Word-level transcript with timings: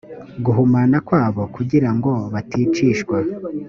guhumana 0.45 0.97
kwabo 1.07 1.43
kugira 1.55 1.89
ngo 1.95 2.11
baticishwa 2.33 3.17